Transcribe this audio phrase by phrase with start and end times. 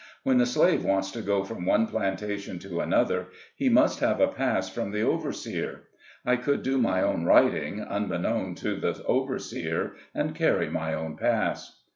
[0.23, 4.27] When the slave wants to go from one plantation to another, he must have a
[4.29, 5.83] pass from the overseer.
[6.25, 11.17] I could do my own writing, unbe known to the overseer, and carry my own
[11.17, 11.83] pass.